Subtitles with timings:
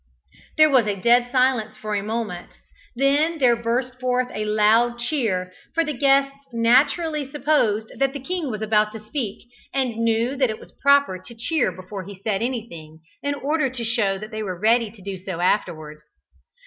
[0.57, 2.53] There was a dead silence for a moment;
[2.95, 8.49] then there burst forth a loud cheer, for the guests naturally supposed that the king
[8.49, 12.41] was about to speak, and knew that it was proper to cheer before he said
[12.41, 16.01] anything, in order to show that they were ready to do so afterwards.